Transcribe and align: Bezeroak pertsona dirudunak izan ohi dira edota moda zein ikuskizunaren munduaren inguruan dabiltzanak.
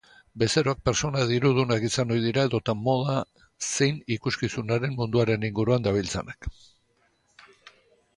Bezeroak 0.41 0.79
pertsona 0.87 1.25
dirudunak 1.31 1.83
izan 1.89 2.13
ohi 2.15 2.23
dira 2.23 2.45
edota 2.49 2.75
moda 2.87 3.17
zein 3.67 3.99
ikuskizunaren 4.15 4.97
munduaren 5.03 5.47
inguruan 5.51 5.85
dabiltzanak. 5.89 6.49